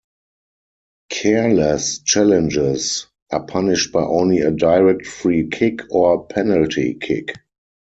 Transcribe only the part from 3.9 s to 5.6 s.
by only a direct free